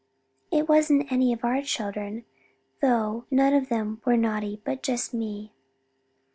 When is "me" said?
5.13-5.53